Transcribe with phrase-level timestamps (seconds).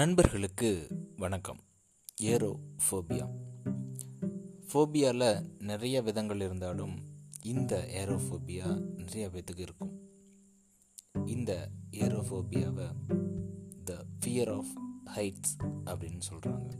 [0.00, 1.60] நண்பர்களுக்கு வணக்கம்.
[2.20, 2.60] Aero
[2.90, 3.28] phobia
[4.72, 7.00] ஃபோபியாவில் நிறைய விதங்கள் இருந்தாலும்
[7.42, 10.00] இந்த ஏரோஃபோபியா நிறைய பேத்துக்கு இருக்கும்.
[11.26, 12.92] இந்த ஏரோஃபோபியாவை
[13.84, 16.70] த ஃபியர் ஆஃப் ஹைட்ஸ் அப்படின்னு சொல்கிறாங்க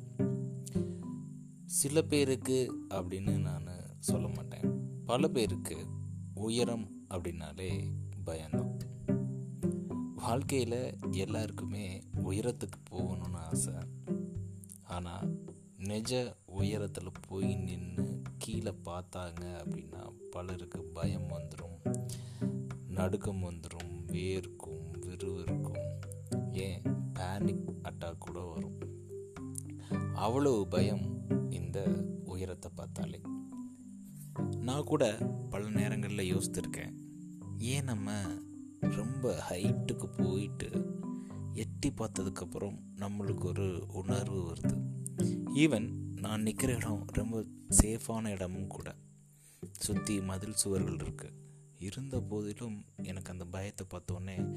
[1.65, 3.67] சில பேருக்கு அப்படின்னு நான்
[3.99, 5.03] சொல்ல மாட்டேன்.
[5.05, 5.87] பல பேருக்கு
[6.35, 7.93] உயரம் அப்படின்னாலே
[8.25, 8.77] பயம்தான்.
[10.21, 13.73] வாழ்க்கையில் எல்லாருக்குமே உயரத்துக்கு போகணும்னு ஆசை.
[14.83, 15.45] ஆனால்
[15.79, 21.99] நிஜ உயரத்தில் போய் நின்று கீழே பார்த்தாங்க அப்படின்னா பலருக்கு பயம் வந்துடும்
[22.89, 25.99] நடுக்கம் வந்துடும் வேர்க்கும் விறுவிறுக்கும்
[26.53, 26.83] ஏன்?
[27.13, 28.79] பேனிக் அட்டாக் கூட வரும்.
[30.15, 33.21] அவ்வளவு பயம் இந்த உயரத்தை பார்த்தாலே.
[34.57, 35.17] நான் கூட
[35.51, 36.95] பல நேரங்களில் யோசித்திருக்கேன்.
[37.59, 38.25] ஏன் நம்ம
[38.81, 40.71] ரொம்ப ஹைட்டுக்கு போயிட்டு
[41.55, 44.75] எட்டி பார்த்ததுக்கப்புறம் நம்மளுக்கு ஒரு உணர்வு வருது.
[45.55, 47.45] ஈவன் நான் நிற்கிற இடம் ரொம்ப
[47.83, 48.97] சேஃபான இடமும் கூட.
[49.71, 51.39] சுற்றி மதில் சுவர்கள் இருக்குது
[51.79, 54.55] இருந்த போதிலும் எனக்கு அந்த பயத்தை பார்த்தோன்னே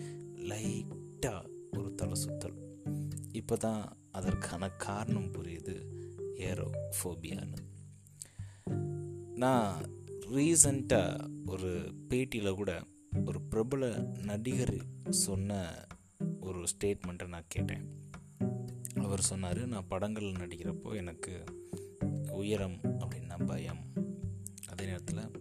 [0.49, 2.57] லைட்டாக ஒரு தலை சுத்தல்.
[3.31, 5.75] இப்போ தான் அதற்கான காரணம் புரியுது
[6.35, 7.61] ஏரோ ஃபோபியான்னு
[9.35, 9.85] நான்
[10.33, 12.83] ரீசண்டாக ஒரு பேட்டியில் கூட
[13.53, 13.87] பிரபல
[14.23, 14.75] நடிகர்
[15.09, 15.71] சொன்ன
[16.39, 17.83] ஒரு ஸ்டேட்மெண்ட்டை நான் கேட்டேன்.
[18.95, 21.43] அவர் சொன்னார் நான் படங்களில் நடிக்கிறப்போ எனக்கு
[22.31, 23.83] உயரம் அப்படின்னா பயம்.
[24.69, 25.31] அதே நேரத்தில்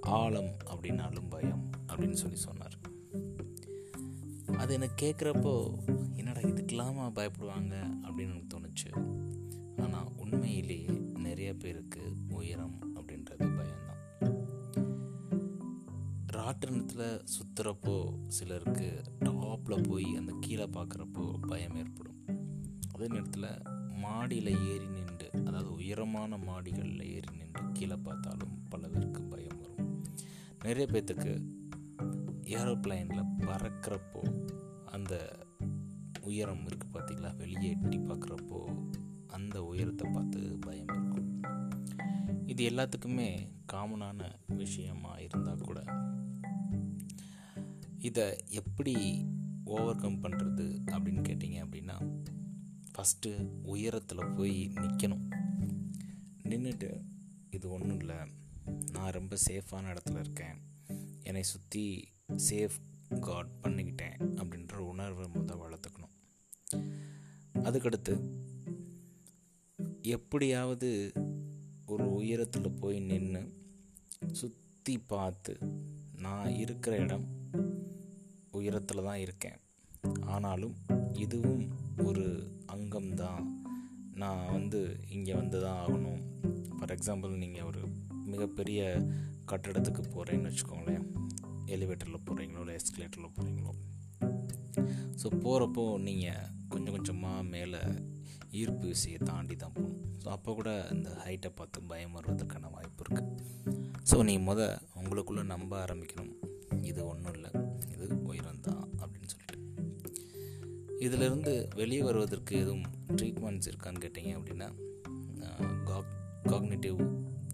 [0.00, 2.78] ஆழம் அப்படின்னாலும் பயம் அப்படின்னு சொல்லி சொன்னார்.
[4.56, 5.54] அது எனக்கு கேட்குறப்போ
[6.16, 7.74] என்னடா இதுக்கெல்லாமா பயப்படுவாங்க?
[8.06, 8.90] அப்படின்னு எனக்கு தோணுச்சு.
[9.82, 13.11] ஆனால் உண்மையிலேயே நிறைய பேருக்கு உயரம் அப்படி
[16.36, 17.94] ராட்டினத்தில் சுற்றுறப்போ
[18.26, 18.88] சிலருக்கு
[19.24, 22.20] டாப்பில் போய் அந்த கீழே பார்க்குறப்போ பயம் ஏற்படும்.
[22.94, 23.48] அதே நேரத்தில்
[23.98, 29.90] மாடியில் ஏறி நின்று அதாவது உயரமான மாடிகளில் ஏறி நின்று கீழே பார்த்தாலும் பல பேருக்கு பயம் வரும்.
[30.64, 31.32] நிறைய பேர்த்துக்கு
[32.58, 34.22] ஏரோப்ளைனில் பறக்கிறப்போ
[34.84, 35.14] அந்த
[36.22, 38.60] உயரம் இருக்குது பார்த்தீங்களா வெளியே எட்டி பார்க்குறப்போ
[39.26, 41.28] அந்த உயரத்தை பார்த்து பயம் இருக்கும்.
[42.46, 45.84] இது எல்லாத்துக்குமே காமனான விஷயமா இருந்தால் கூட
[47.98, 49.26] இதை எப்படி
[49.64, 52.24] ஓவர் கம் பண்ணுறது அப்படின்னு கேட்டிங்க அப்படின்னா
[52.94, 55.30] ஃபஸ்ட்டு உயரத்தில் போய் நிற்கணும்
[56.44, 57.00] நின்றுட்டு
[57.50, 58.16] இது ஒன்றும் இல்லை.
[58.90, 60.60] நான் ரொம்ப சேஃபான இடத்துல இருக்கேன்.
[61.22, 62.08] என்னை சுற்றி
[62.50, 62.78] சேஃப்
[63.20, 66.14] காட் பண்ணிக்கிட்டேன் அப்படின்ற உணர்வை முதல் வளர்த்துக்கணும்.
[67.54, 68.20] அதுக்கடுத்து
[70.02, 71.12] எப்படியாவது
[71.92, 73.42] ஒரு உயரத்தில் போய் நின்று
[74.32, 75.54] சுற்றி பார்த்து
[76.24, 77.26] நான் இருக்கிற இடம்
[78.58, 79.58] உயரத்தில் தான் இருக்கேன்.
[80.34, 80.74] ஆனாலும்
[81.24, 81.64] இதுவும்
[82.04, 82.26] ஒரு
[82.74, 83.44] அங்கம்தான்
[84.22, 86.22] நான் வந்து இங்கே வந்து தான் ஆகணும்.
[86.76, 87.82] ஃபார் எக்ஸாம்பிள் நீங்கள் ஒரு
[88.24, 88.80] மிகப்பெரிய
[89.52, 91.06] கட்டடத்துக்கு போகிறேன்னு வச்சுக்கோங்களேன்.
[91.74, 93.72] எலிவேட்டரில் போகிறீங்களோ இல்லை எஸ்கலேட்டரில் போகிறீங்களோ
[95.20, 97.80] ஸோ போகிறப்போ நீங்கள் கொஞ்சம் கொஞ்சமாக மேலே
[98.60, 100.00] ஈர்ப்பு விசையை தாண்டி தான் போகணும்.
[100.22, 103.30] ஸோ அப்போ கூட இந்த ஹைட்டை பார்த்து பயம் வர்றதுக்கான வாய்ப்பு இருக்குது
[104.10, 104.60] ஸோ நீ முத
[105.00, 106.32] உங்களுக்குள்ளே நம்ப ஆரம்பிக்கணும்.
[106.90, 107.50] இது ஒன்றும் இல்லை.
[107.94, 109.58] இது உயரம் தான் அப்படின்னு சொல்லிட்டு.
[111.06, 112.88] இதிலிருந்து வெளியே வருவதற்கு எதுவும்
[113.18, 114.68] ட்ரீட்மெண்ட்ஸ் இருக்கான்னு கேட்டிங்க அப்படின்னா
[116.50, 116.98] காக்னேட்டிவ்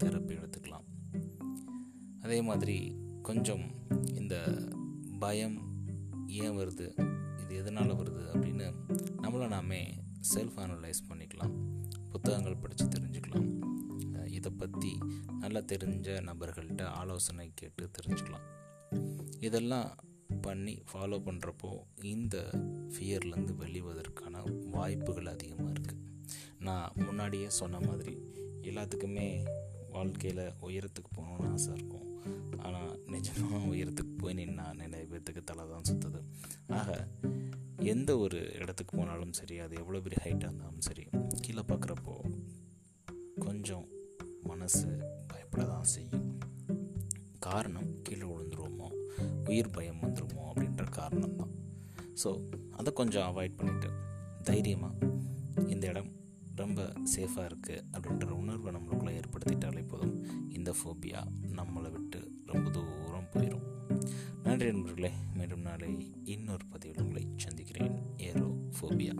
[0.01, 0.85] தெரப்பி எடுத்துக்கலாம்.
[2.25, 2.77] அதே மாதிரி
[3.27, 3.65] கொஞ்சம்
[4.19, 4.35] இந்த
[5.23, 5.57] பயம்
[6.41, 6.87] ஏன் வருது?
[7.43, 8.67] இது எதனால் வருது அப்படின்னு
[9.23, 9.81] நம்மளை நாமே
[10.33, 11.55] செல்ஃப் அனலைஸ் பண்ணிக்கலாம்
[12.11, 13.47] புத்தகங்கள் படித்து தெரிஞ்சுக்கலாம்.
[14.37, 14.91] இதை பற்றி
[15.41, 18.45] நல்லா தெரிஞ்ச நபர்கள்ட்ட ஆலோசனை கேட்டு தெரிஞ்சுக்கலாம்.
[19.47, 19.89] இதெல்லாம்
[20.45, 21.71] பண்ணி ஃபாலோ பண்ணுறப்போ
[22.13, 22.35] இந்த
[22.93, 24.43] ஃபியர்லேருந்து வெளிவதற்கான
[24.75, 26.05] வாய்ப்புகள் அதிகமாக இருக்குது
[26.67, 28.15] நான் முன்னாடியே சொன்ன மாதிரி
[28.69, 29.27] எல்லாத்துக்குமே
[29.95, 32.07] வாழ்க்கையில் உயரத்துக்கு போகணுன்னு ஆசை இருக்கும்.
[32.65, 36.21] ஆனால் நிஜமாக உயரத்துக்கு போய் நின்னா நிறைய பேர்த்துக்கு தலை தான் சுற்றுது
[36.79, 36.89] ஆக
[37.81, 41.07] எந்த ஒரு இடத்துக்கு போனாலும் சரி அது எவ்வளோ பெரிய ஹைட்டாக இருந்தாலும் சரி
[41.41, 42.15] கீழே பார்க்குறப்போ
[43.39, 43.87] கொஞ்சம்
[44.43, 44.87] மனசு
[45.27, 46.39] பயப்பட தான் செய்யும்.
[47.39, 48.89] காரணம் கீழே விழுந்துருவோமோ
[49.49, 51.53] உயிர் பயம் வந்துருமோ அப்படின்ற காரணம் தான்.
[52.23, 53.89] ஸோ அதை கொஞ்சம் அவாய்ட் பண்ணிவிட்டு
[54.43, 55.07] தைரியமாக
[55.67, 56.11] இந்த இடம்
[56.55, 60.25] ரொம்ப சேஃபாக இருக்குது அப்படின்ற உணர்வை நம்மளுக்குள்ளே ஏற்படுத்திட்டாலே போதும்.
[60.49, 63.68] இந்த ஃபோபியா நம்மளை விட்டு ரொம்ப தூரம் போயிடும்
[64.59, 65.11] நன்றி நண்பர்களே.
[65.33, 67.91] மீண்டும் நாளை இன்னொரு பதிவில் உங்களை சந்திக்கிறேன்.
[68.17, 69.13] Aero phobia